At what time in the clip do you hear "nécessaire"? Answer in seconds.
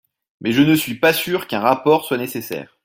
2.17-2.79